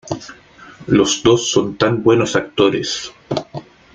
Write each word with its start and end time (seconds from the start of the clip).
Los 0.87 1.21
dos 1.21 1.51
son 1.51 1.77
tan 1.77 2.01
buenos 2.01 2.35
actores. 2.35 3.11